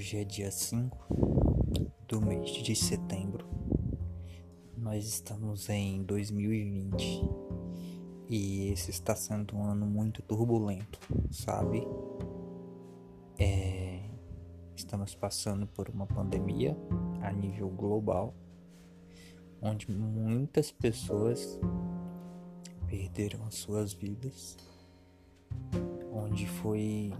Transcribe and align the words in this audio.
Hoje 0.00 0.16
é 0.16 0.24
dia 0.24 0.50
5 0.50 0.96
do 2.08 2.22
mês 2.22 2.50
de 2.52 2.74
setembro. 2.74 3.46
Nós 4.74 5.04
estamos 5.04 5.68
em 5.68 6.02
2020 6.04 7.20
e 8.26 8.68
esse 8.68 8.90
está 8.90 9.14
sendo 9.14 9.54
um 9.54 9.62
ano 9.62 9.84
muito 9.84 10.22
turbulento, 10.22 10.98
sabe? 11.30 11.86
É... 13.38 14.08
Estamos 14.74 15.14
passando 15.14 15.66
por 15.66 15.90
uma 15.90 16.06
pandemia 16.06 16.74
a 17.20 17.30
nível 17.30 17.68
global, 17.68 18.34
onde 19.60 19.90
muitas 19.90 20.72
pessoas 20.72 21.60
perderam 22.86 23.44
as 23.44 23.56
suas 23.56 23.92
vidas, 23.92 24.56
onde 26.10 26.46
foi 26.46 27.12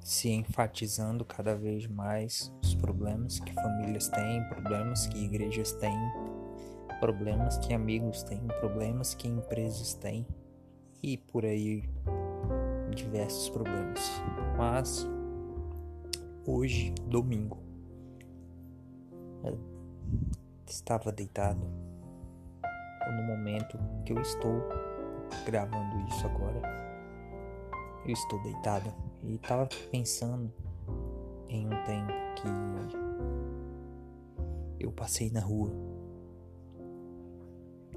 se 0.00 0.30
enfatizando 0.30 1.24
cada 1.24 1.54
vez 1.54 1.86
mais 1.86 2.52
os 2.62 2.74
problemas 2.74 3.40
que 3.40 3.52
famílias 3.52 4.08
têm, 4.08 4.42
problemas 4.48 5.06
que 5.06 5.18
igrejas 5.18 5.72
têm, 5.72 5.98
problemas 7.00 7.58
que 7.58 7.74
amigos 7.74 8.22
têm, 8.22 8.40
problemas 8.60 9.14
que 9.14 9.28
empresas 9.28 9.94
têm 9.94 10.26
e 11.02 11.16
por 11.16 11.44
aí 11.44 11.84
diversos 12.94 13.48
problemas. 13.50 14.00
Mas 14.56 15.06
hoje, 16.46 16.92
domingo, 17.06 17.58
estava 20.66 21.12
deitado 21.12 21.60
no 23.16 23.22
momento 23.22 23.78
que 24.04 24.12
eu 24.12 24.20
estou 24.20 24.62
gravando 25.46 26.08
isso 26.08 26.26
agora. 26.26 26.60
Eu 28.04 28.12
estou 28.12 28.42
deitado 28.42 28.92
e 29.22 29.34
estava 29.34 29.68
pensando 29.90 30.52
em 31.48 31.66
um 31.66 31.84
tempo 31.84 32.12
que 32.36 32.46
eu 34.84 34.92
passei 34.92 35.28
na 35.30 35.40
rua. 35.40 35.72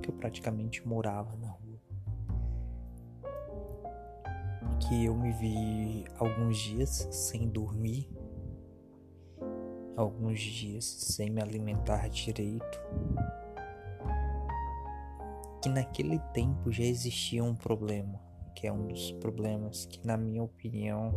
Que 0.00 0.10
eu 0.10 0.14
praticamente 0.14 0.86
morava 0.86 1.34
na 1.36 1.48
rua. 1.48 1.80
Que 4.80 5.04
eu 5.04 5.14
me 5.14 5.32
vi 5.32 6.04
alguns 6.18 6.58
dias 6.58 7.08
sem 7.10 7.48
dormir, 7.48 8.08
alguns 9.96 10.40
dias 10.40 10.84
sem 10.84 11.30
me 11.30 11.42
alimentar 11.42 12.08
direito. 12.08 12.80
Que 15.60 15.68
naquele 15.68 16.20
tempo 16.32 16.70
já 16.70 16.84
existia 16.84 17.42
um 17.42 17.56
problema 17.56 18.27
que 18.58 18.66
é 18.66 18.72
um 18.72 18.88
dos 18.88 19.12
problemas 19.12 19.86
que, 19.86 20.04
na 20.04 20.16
minha 20.16 20.42
opinião, 20.42 21.14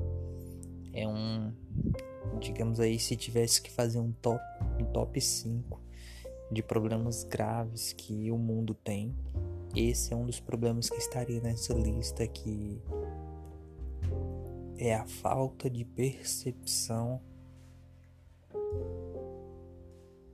é 0.94 1.08
um. 1.08 1.52
Digamos 2.40 2.80
aí, 2.80 3.00
se 3.00 3.16
tivesse 3.16 3.60
que 3.60 3.72
fazer 3.72 3.98
um 3.98 4.12
top, 4.12 4.44
um 4.80 4.86
top 4.86 5.20
5 5.20 5.82
de 6.52 6.62
problemas 6.62 7.24
graves 7.24 7.94
que 7.94 8.30
o 8.30 8.38
mundo 8.38 8.76
tem, 8.76 9.16
esse 9.76 10.14
é 10.14 10.16
um 10.16 10.24
dos 10.24 10.40
problemas 10.40 10.88
que 10.88 10.98
estaria 10.98 11.42
nessa 11.42 11.74
lista 11.74 12.28
que 12.28 12.80
é 14.78 14.94
a 14.94 15.08
falta 15.08 15.68
de 15.68 15.84
percepção 15.84 17.20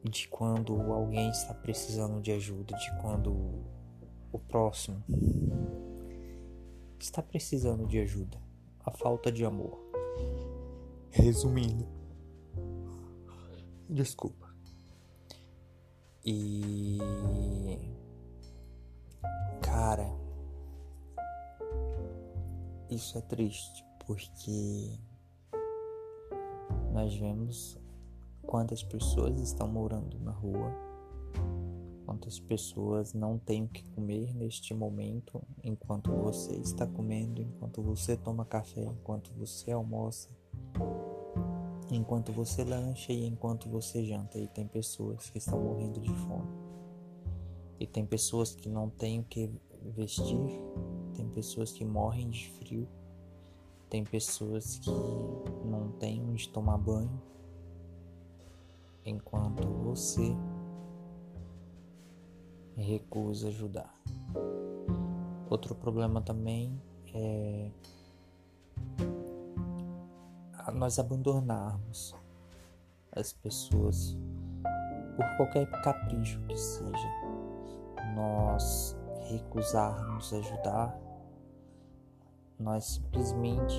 de 0.03 0.28
quando 0.28 0.73
alguém 0.91 1.30
está 1.30 1.53
precisando 1.53 2.19
de 2.19 2.33
ajuda, 2.33 2.75
de 2.75 3.02
quando 3.02 3.31
o 4.30 4.39
próximo 4.39 5.02
está 7.03 7.22
precisando 7.22 7.86
de 7.86 8.00
ajuda, 8.00 8.42
a 8.80 8.92
falta 8.92 9.31
de 9.31 9.45
amor. 9.45 9.80
Resumindo, 11.12 11.88
desculpa. 13.90 14.47
E 16.25 16.97
cara, 19.62 20.09
isso 22.90 23.18
é 23.18 23.22
triste 23.22 23.85
porque 24.06 25.00
nós 26.91 27.14
vemos 27.16 27.78
quantas 28.41 28.84
pessoas 28.84 29.40
estão 29.40 29.68
morando 29.68 30.19
na 30.19 30.31
rua 30.31 30.87
Quantas 32.07 32.40
pessoas 32.40 33.13
não 33.13 33.38
têm 33.38 33.66
o 33.66 33.68
que 33.68 33.84
comer 33.90 34.34
neste 34.34 34.73
momento, 34.73 35.44
enquanto 35.62 36.09
você 36.09 36.56
está 36.56 36.88
comendo, 36.88 37.41
enquanto 37.41 37.81
você 37.81 38.16
toma 38.16 38.45
café, 38.45 38.85
enquanto 38.85 39.29
você 39.34 39.73
almoça, 39.73 40.29
enquanto 41.91 42.31
você 42.31 42.63
lancha 42.63 43.12
e 43.12 43.25
enquanto 43.25 43.67
você 43.67 44.06
janta. 44.06 44.40
E 44.40 44.47
tem 44.47 44.66
pessoas 44.66 45.29
que 45.29 45.38
estão 45.38 45.62
morrendo 45.62 46.00
de 46.00 46.13
fome. 46.13 46.47
E 47.78 47.85
tem 47.85 48.06
pessoas 48.06 48.56
que 48.56 48.69
não 48.69 48.90
têm 48.90 49.19
o 49.19 49.23
que 49.25 49.51
vestir, 49.94 50.62
tem 51.13 51.28
pessoas 51.28 51.73
que 51.73 51.84
morrem 51.84 52.29
de 52.29 52.50
frio, 52.51 52.88
tem 53.90 54.06
pessoas 54.06 54.79
que 54.79 54.90
não 55.66 55.91
têm 56.00 56.23
onde 56.23 56.47
tomar 56.47 56.78
banho, 56.78 57.22
enquanto 59.03 59.67
você 59.84 60.34
recusa 62.84 63.48
ajudar. 63.48 63.94
Outro 65.50 65.74
problema 65.76 66.22
também 66.22 66.82
é 67.14 67.72
nós 70.78 71.00
abandonarmos 71.00 72.16
as 73.12 73.34
pessoas 73.34 74.16
por 75.16 75.26
qualquer 75.38 75.66
capricho 75.82 76.40
que 76.48 76.56
seja. 76.56 77.10
Nós 78.16 78.96
recusarmos 79.30 80.34
ajudar, 80.34 80.98
nós 82.59 82.86
simplesmente 82.86 83.74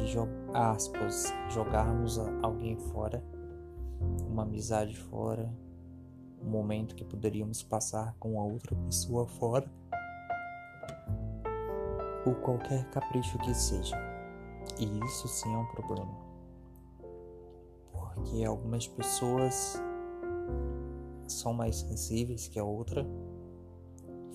aspas, 0.53 1.33
jogarmos 1.51 2.19
alguém 2.43 2.77
fora, 2.77 3.23
uma 4.29 4.43
amizade 4.43 4.97
fora, 4.97 5.53
um 6.43 6.49
momento 6.49 6.95
que 6.95 7.05
poderíamos 7.05 7.63
passar 7.63 8.15
com 8.19 8.41
a 8.41 8.45
outra 8.45 8.75
pessoa 8.77 9.27
fora, 9.27 9.71
ou 12.25 12.35
qualquer 12.35 12.89
capricho 12.91 13.39
que 13.39 13.55
seja. 13.55 13.97
E 14.79 14.85
isso 15.05 15.27
sim 15.29 15.53
é 15.53 15.57
um 15.57 15.67
problema. 15.67 16.15
Porque 17.93 18.45
algumas 18.45 18.87
pessoas 18.87 19.83
são 21.27 21.53
mais 21.53 21.77
sensíveis 21.77 22.49
que 22.49 22.59
a 22.59 22.65
outra, 22.65 23.07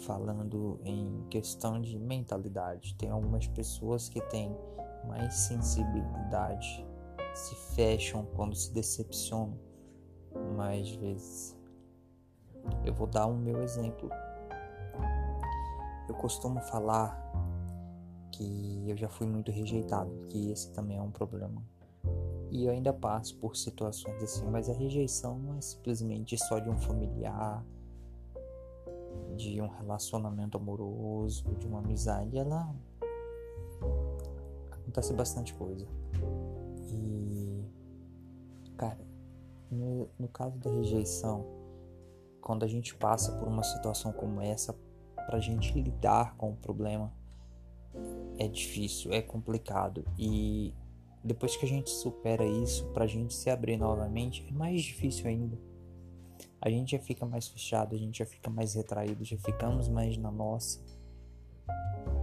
falando 0.05 0.79
em 0.83 1.25
questão 1.29 1.81
de 1.81 1.97
mentalidade. 1.97 2.95
Tem 2.95 3.09
algumas 3.09 3.47
pessoas 3.47 4.09
que 4.09 4.21
têm 4.29 4.55
mais 5.07 5.33
sensibilidade, 5.33 6.85
se 7.33 7.55
fecham 7.75 8.25
quando 8.35 8.55
se 8.55 8.71
decepcionam 8.73 9.57
mais 10.55 10.89
vezes. 10.89 11.62
Eu 12.85 12.93
vou 12.93 13.07
dar 13.07 13.25
o 13.25 13.31
um 13.31 13.37
meu 13.37 13.61
exemplo. 13.61 14.09
Eu 16.07 16.15
costumo 16.15 16.59
falar 16.61 17.17
que 18.31 18.83
eu 18.87 18.97
já 18.97 19.07
fui 19.07 19.27
muito 19.27 19.51
rejeitado, 19.51 20.11
que 20.29 20.51
esse 20.51 20.71
também 20.71 20.97
é 20.97 21.01
um 21.01 21.11
problema. 21.11 21.61
E 22.51 22.65
eu 22.65 22.71
ainda 22.71 22.93
passo 22.93 23.35
por 23.37 23.55
situações 23.55 24.21
assim, 24.21 24.45
mas 24.47 24.69
a 24.69 24.73
rejeição 24.73 25.39
não 25.39 25.57
é 25.57 25.61
simplesmente 25.61 26.37
só 26.37 26.59
de 26.59 26.69
um 26.69 26.77
familiar, 26.77 27.63
de 29.35 29.61
um 29.61 29.67
relacionamento 29.67 30.57
amoroso, 30.57 31.43
de 31.55 31.65
uma 31.65 31.79
amizade, 31.79 32.37
ela 32.37 32.73
acontece 34.71 35.13
bastante 35.13 35.53
coisa. 35.55 35.87
E 36.89 37.63
cara, 38.77 38.99
no, 39.71 40.07
no 40.19 40.27
caso 40.27 40.57
da 40.59 40.69
rejeição, 40.69 41.62
quando 42.43 42.63
a 42.63 42.67
gente 42.67 42.93
passa 42.95 43.31
por 43.31 43.47
uma 43.47 43.63
situação 43.63 44.11
como 44.11 44.41
essa, 44.41 44.75
para 45.15 45.37
a 45.37 45.39
gente 45.39 45.71
lidar 45.79 46.35
com 46.35 46.51
o 46.51 46.55
problema 46.55 47.11
é 48.37 48.47
difícil, 48.47 49.13
é 49.13 49.21
complicado 49.21 50.03
e 50.17 50.73
depois 51.23 51.55
que 51.55 51.65
a 51.65 51.69
gente 51.69 51.89
supera 51.89 52.45
isso, 52.45 52.85
para 52.87 53.05
a 53.05 53.07
gente 53.07 53.33
se 53.33 53.49
abrir 53.49 53.77
novamente 53.77 54.45
é 54.47 54.51
mais 54.51 54.81
difícil 54.81 55.27
ainda. 55.27 55.57
A 56.59 56.69
gente 56.69 56.91
já 56.91 56.99
fica 56.99 57.25
mais 57.25 57.47
fechado, 57.47 57.95
a 57.95 57.97
gente 57.97 58.19
já 58.19 58.25
fica 58.25 58.49
mais 58.49 58.73
retraído, 58.73 59.23
já 59.23 59.37
ficamos 59.37 59.87
mais 59.87 60.17
na 60.17 60.31
nossa. 60.31 60.81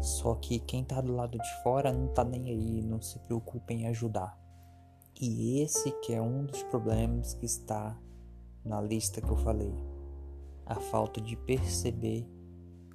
Só 0.03 0.35
que 0.35 0.59
quem 0.59 0.85
tá 0.85 1.01
do 1.01 1.15
lado 1.15 1.39
de 1.39 1.63
fora 1.63 1.93
não 1.93 2.09
tá 2.09 2.25
nem 2.25 2.51
aí, 2.51 2.83
não 2.83 3.01
se 3.01 3.19
preocupa 3.21 3.73
em 3.73 3.87
ajudar. 3.87 4.39
E 5.19 5.61
esse 5.61 5.91
que 6.01 6.13
é 6.13 6.21
um 6.21 6.45
dos 6.45 6.63
problemas 6.65 7.35
que 7.35 7.47
está 7.47 7.99
na 8.65 8.81
lista 8.81 9.21
que 9.21 9.31
eu 9.31 9.37
falei 9.37 9.90
a 10.71 10.77
falta 10.77 11.21
de 11.21 11.37
perceber 11.37 12.25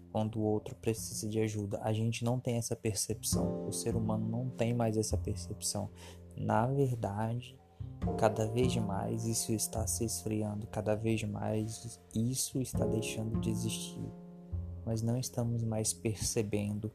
quando 0.09 0.39
o 0.39 0.43
outro 0.43 0.73
precisa 0.77 1.27
de 1.27 1.41
ajuda. 1.41 1.77
A 1.83 1.91
gente 1.91 2.23
não 2.23 2.39
tem 2.39 2.55
essa 2.55 2.73
percepção, 2.73 3.67
o 3.67 3.73
ser 3.73 3.97
humano 3.97 4.25
não 4.25 4.49
tem 4.49 4.73
mais 4.73 4.95
essa 4.95 5.17
percepção. 5.17 5.89
Na 6.37 6.65
verdade, 6.67 7.59
cada 8.17 8.47
vez 8.47 8.73
mais 8.77 9.25
isso 9.25 9.51
está 9.51 9.85
se 9.85 10.05
esfriando, 10.05 10.65
cada 10.67 10.95
vez 10.95 11.21
mais 11.25 11.99
isso 12.15 12.61
está 12.61 12.85
deixando 12.85 13.41
de 13.41 13.49
existir. 13.49 14.09
Nós 14.85 15.01
não 15.01 15.17
estamos 15.17 15.61
mais 15.61 15.91
percebendo 15.91 16.89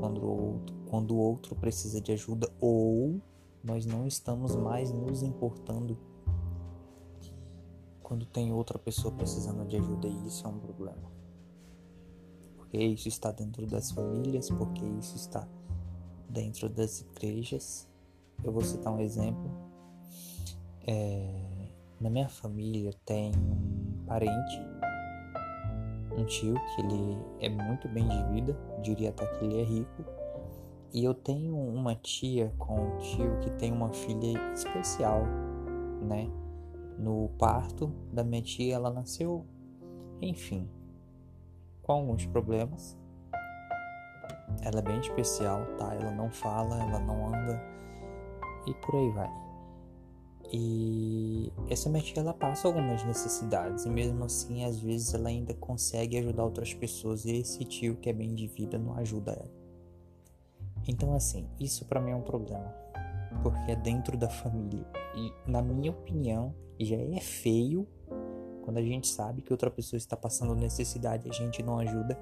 quando 0.00 0.24
o 0.24 0.28
outro, 0.28 0.76
quando 0.86 1.14
o 1.14 1.18
outro 1.18 1.54
precisa 1.54 2.00
de 2.00 2.10
ajuda 2.10 2.50
ou 2.60 3.20
nós 3.62 3.86
não 3.86 4.08
estamos 4.08 4.56
mais 4.56 4.90
nos 4.90 5.22
importando 5.22 5.96
quando 8.10 8.26
tem 8.26 8.52
outra 8.52 8.76
pessoa 8.76 9.14
precisando 9.14 9.64
de 9.68 9.76
ajuda 9.76 10.08
e 10.08 10.26
isso 10.26 10.44
é 10.44 10.50
um 10.50 10.58
problema. 10.58 11.08
Porque 12.56 12.76
isso 12.76 13.06
está 13.06 13.30
dentro 13.30 13.64
das 13.68 13.92
famílias, 13.92 14.50
porque 14.50 14.84
isso 14.84 15.14
está 15.14 15.46
dentro 16.28 16.68
das 16.68 17.02
igrejas. 17.02 17.88
Eu 18.42 18.50
vou 18.50 18.62
citar 18.62 18.92
um 18.92 18.98
exemplo. 18.98 19.48
É, 20.84 21.68
na 22.00 22.10
minha 22.10 22.28
família 22.28 22.92
tem 23.04 23.30
um 23.30 24.04
parente, 24.08 24.58
um 26.18 26.24
tio 26.24 26.54
que 26.54 26.80
ele 26.82 27.16
é 27.38 27.48
muito 27.48 27.88
bem 27.90 28.08
de 28.08 28.22
vida, 28.32 28.58
diria 28.82 29.10
até 29.10 29.24
que 29.24 29.44
ele 29.44 29.60
é 29.60 29.62
rico. 29.62 30.04
E 30.92 31.04
eu 31.04 31.14
tenho 31.14 31.56
uma 31.56 31.94
tia 31.94 32.52
com 32.58 32.74
um 32.74 32.98
tio 32.98 33.38
que 33.38 33.50
tem 33.50 33.70
uma 33.70 33.92
filha 33.92 34.36
especial, 34.52 35.22
né? 36.02 36.28
No 36.98 37.30
parto 37.38 37.88
da 38.12 38.22
minha 38.22 38.42
tia, 38.42 38.74
ela 38.74 38.90
nasceu, 38.90 39.46
enfim, 40.20 40.68
com 41.82 41.92
alguns 41.92 42.26
problemas. 42.26 42.98
Ela 44.62 44.80
é 44.80 44.82
bem 44.82 45.00
especial, 45.00 45.64
tá? 45.76 45.94
Ela 45.94 46.10
não 46.10 46.30
fala, 46.30 46.82
ela 46.82 47.00
não 47.00 47.28
anda 47.28 47.60
e 48.66 48.74
por 48.74 48.96
aí 48.96 49.10
vai. 49.10 49.50
E 50.52 51.52
essa 51.68 51.88
minha 51.88 52.02
tia 52.02 52.20
ela 52.20 52.34
passa 52.34 52.66
algumas 52.66 53.04
necessidades 53.04 53.84
e 53.84 53.90
mesmo 53.90 54.24
assim 54.24 54.64
às 54.64 54.80
vezes 54.80 55.14
ela 55.14 55.28
ainda 55.28 55.54
consegue 55.54 56.18
ajudar 56.18 56.44
outras 56.44 56.74
pessoas 56.74 57.24
e 57.24 57.36
esse 57.36 57.64
tio 57.64 57.96
que 57.96 58.10
é 58.10 58.12
bem 58.12 58.34
de 58.34 58.48
vida 58.48 58.76
não 58.76 58.96
ajuda 58.96 59.32
ela. 59.32 59.50
Então 60.88 61.14
assim, 61.14 61.48
isso 61.60 61.84
para 61.84 62.00
mim 62.00 62.10
é 62.10 62.16
um 62.16 62.22
problema, 62.22 62.74
porque 63.42 63.72
é 63.72 63.76
dentro 63.76 64.16
da 64.16 64.28
família 64.28 64.86
e 65.14 65.32
na 65.50 65.62
minha 65.62 65.90
opinião 65.90 66.54
já 66.78 66.96
é 66.96 67.20
feio 67.20 67.86
quando 68.62 68.78
a 68.78 68.82
gente 68.82 69.08
sabe 69.08 69.42
que 69.42 69.52
outra 69.52 69.70
pessoa 69.70 69.98
está 69.98 70.16
passando 70.16 70.54
necessidade 70.54 71.26
e 71.26 71.30
a 71.30 71.34
gente 71.34 71.62
não 71.62 71.78
ajuda 71.78 72.18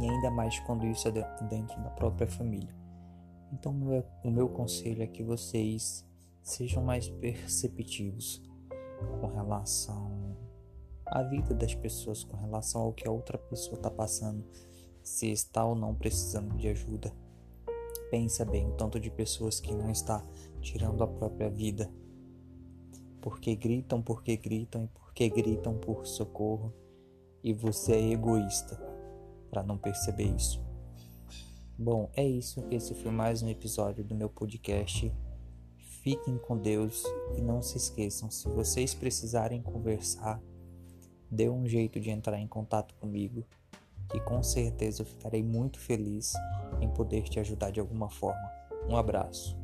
e 0.00 0.08
ainda 0.08 0.30
mais 0.30 0.58
quando 0.60 0.86
isso 0.86 1.08
é 1.08 1.12
dentro 1.48 1.80
da 1.82 1.90
própria 1.90 2.26
família. 2.26 2.74
Então, 3.52 3.72
o 4.24 4.30
meu 4.30 4.48
conselho 4.48 5.02
é 5.02 5.06
que 5.06 5.22
vocês 5.22 6.06
sejam 6.42 6.82
mais 6.82 7.08
perceptivos 7.08 8.42
com 9.20 9.26
relação 9.26 10.36
à 11.04 11.22
vida 11.22 11.54
das 11.54 11.74
pessoas, 11.74 12.24
com 12.24 12.36
relação 12.36 12.82
ao 12.82 12.92
que 12.92 13.06
a 13.06 13.10
outra 13.10 13.36
pessoa 13.36 13.74
está 13.74 13.90
passando, 13.90 14.44
se 15.02 15.30
está 15.30 15.64
ou 15.64 15.74
não 15.74 15.94
precisando 15.94 16.56
de 16.56 16.68
ajuda. 16.68 17.12
Pensa 18.10 18.44
bem 18.44 18.66
o 18.66 18.72
tanto 18.72 18.98
de 18.98 19.10
pessoas 19.10 19.60
que 19.60 19.74
não 19.74 19.90
está 19.90 20.24
tirando 20.60 21.02
a 21.02 21.06
própria 21.06 21.48
vida 21.48 21.90
porque 23.20 23.54
gritam, 23.54 24.02
porque 24.02 24.36
gritam 24.36 24.84
e 24.84 24.88
porque 24.88 25.28
gritam 25.28 25.76
por 25.76 26.06
socorro, 26.06 26.72
e 27.42 27.52
você 27.52 27.92
é 27.92 28.12
egoísta 28.12 28.76
para 29.50 29.62
não 29.62 29.76
perceber 29.76 30.34
isso. 30.34 30.62
Bom, 31.78 32.10
é 32.14 32.26
isso. 32.26 32.64
Esse 32.70 32.94
foi 32.94 33.10
mais 33.10 33.42
um 33.42 33.48
episódio 33.48 34.04
do 34.04 34.14
meu 34.14 34.28
podcast. 34.28 35.12
Fiquem 36.02 36.38
com 36.38 36.56
Deus 36.56 37.02
e 37.36 37.40
não 37.40 37.62
se 37.62 37.76
esqueçam, 37.76 38.30
se 38.30 38.48
vocês 38.48 38.94
precisarem 38.94 39.62
conversar, 39.62 40.42
dê 41.30 41.48
um 41.48 41.66
jeito 41.66 42.00
de 42.00 42.10
entrar 42.10 42.38
em 42.38 42.48
contato 42.48 42.94
comigo, 42.94 43.46
que 44.10 44.20
com 44.20 44.42
certeza 44.42 45.02
eu 45.02 45.06
ficarei 45.06 45.42
muito 45.42 45.78
feliz 45.78 46.32
em 46.80 46.88
poder 46.88 47.24
te 47.24 47.38
ajudar 47.40 47.70
de 47.70 47.80
alguma 47.80 48.08
forma. 48.08 48.50
Um 48.88 48.96
abraço. 48.96 49.59